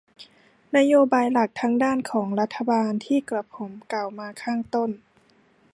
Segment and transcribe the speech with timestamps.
[0.77, 4.89] นโยบายหลักทั้งด้านของรัฐบาลที่กระผมกล่าวมาข้างต้น